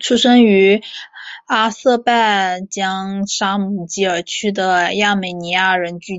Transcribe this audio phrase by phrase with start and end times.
[0.00, 0.82] 出生于
[1.46, 6.12] 阿塞拜疆沙姆基尔区的亚美尼亚人聚